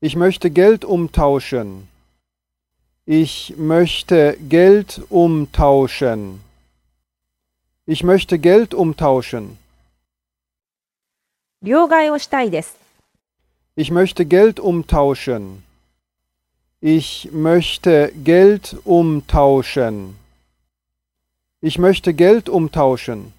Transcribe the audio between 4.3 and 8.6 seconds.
Geld umtauschen. Ich möchte